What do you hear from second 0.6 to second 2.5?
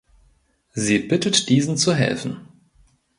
Sie bittet diesen zu helfen.